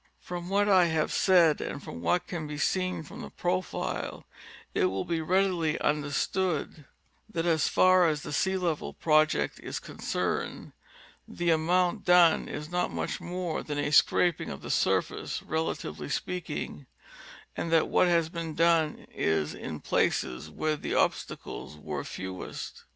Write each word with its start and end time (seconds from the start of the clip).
From 0.19 0.49
what 0.49 0.67
I 0.67 0.85
have 0.85 1.11
said 1.13 1.61
and 1.61 1.83
from 1.83 2.01
what 2.01 2.25
can 2.25 2.47
be 2.47 2.57
seen 2.57 3.03
from 3.03 3.21
the 3.21 3.29
profile, 3.29 4.25
it 4.73 4.85
will 4.85 5.05
be 5.05 5.21
readily 5.21 5.79
understood 5.79 6.85
that 7.29 7.45
as 7.45 7.67
far 7.67 8.07
as 8.07 8.23
the 8.23 8.33
sea 8.33 8.57
level 8.57 8.95
project 8.95 9.59
is 9.61 9.77
concerned 9.79 10.73
the 11.27 11.51
amount 11.51 12.03
done 12.03 12.47
is 12.47 12.71
not 12.71 12.89
much 12.89 13.21
more 13.21 13.61
than 13.61 13.77
a 13.77 13.91
scraping 13.91 14.49
of 14.49 14.63
the 14.63 14.71
surface, 14.71 15.43
relatively 15.43 16.09
speaking, 16.09 16.87
and 17.55 17.71
that 17.71 17.87
what 17.87 18.07
has 18.07 18.27
been 18.27 18.55
done 18.55 19.05
is 19.13 19.53
in 19.53 19.79
places 19.81 20.49
where 20.49 20.75
the 20.77 20.95
obstacles 20.95 21.77
were 21.77 22.03
fewest. 22.03 22.85